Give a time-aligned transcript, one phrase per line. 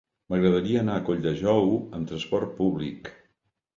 [0.33, 1.69] M'agradaria anar a Colldejou
[1.99, 3.13] amb trasport públic.